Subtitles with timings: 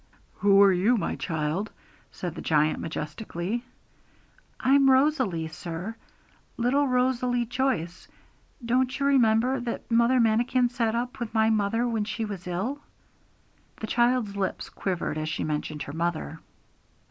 [0.37, 1.69] 'Who are you, my child?'
[2.11, 3.63] said the giant majestically.
[4.59, 5.95] 'I'm Rosalie, sir,
[6.57, 8.07] little Rosalie Joyce;
[8.65, 12.81] don't you remember that Mother Manikin sat up with my mother when she was ill?'
[13.79, 16.39] The child's lips quivered as she mentioned her mother.